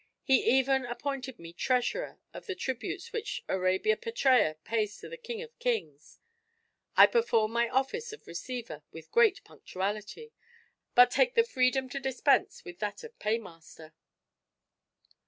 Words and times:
He 0.23 0.57
even 0.57 0.83
appointed 0.83 1.37
me 1.37 1.53
treasurer 1.53 2.17
of 2.33 2.47
the 2.47 2.55
tributes 2.55 3.13
which 3.13 3.43
Arabia 3.47 3.95
Petraea 3.95 4.55
pays 4.63 4.97
to 4.97 5.07
the 5.07 5.15
king 5.15 5.43
of 5.43 5.59
kings. 5.59 6.17
I 6.97 7.05
perform 7.05 7.51
my 7.51 7.69
office 7.69 8.11
of 8.11 8.25
receiver 8.25 8.81
with 8.91 9.11
great 9.11 9.43
punctuality; 9.43 10.33
but 10.95 11.11
take 11.11 11.35
the 11.35 11.43
freedom 11.43 11.87
to 11.89 11.99
dispense 11.99 12.65
with 12.65 12.79
that 12.79 13.03
of 13.03 13.19
paymaster. 13.19 13.93